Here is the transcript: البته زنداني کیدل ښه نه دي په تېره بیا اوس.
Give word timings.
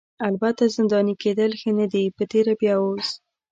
البته 0.27 0.63
زنداني 0.75 1.13
کیدل 1.23 1.51
ښه 1.59 1.71
نه 1.79 1.85
دي 1.93 2.03
په 2.15 2.23
تېره 2.31 2.53
بیا 2.61 2.73
اوس. 2.81 3.07